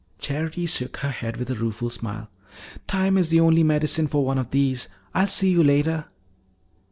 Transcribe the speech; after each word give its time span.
Charity 0.17 0.65
shook 0.65 0.97
her 0.97 1.11
head 1.11 1.37
with 1.37 1.51
a 1.51 1.55
rueful 1.55 1.91
smile. 1.91 2.27
"Time 2.87 3.19
is 3.19 3.29
the 3.29 3.39
only 3.39 3.61
medicine 3.61 4.07
for 4.07 4.25
one 4.25 4.39
of 4.39 4.49
these. 4.49 4.89
I'll 5.13 5.27
see 5.27 5.51
you 5.51 5.63
later." 5.63 6.05